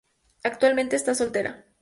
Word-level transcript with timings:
Actualmente, 0.43 0.95
está 0.95 1.13
soltera. 1.13 1.51